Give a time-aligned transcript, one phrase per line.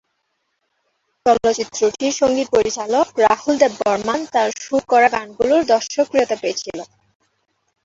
[1.25, 6.83] চলচ্চিত্রটির সঙ্গীত পরিচালক রাহুল দেব বর্মণ, তার সুর করা গানগুলো দর্শকপ্রিয়তা পেয়েছিলো।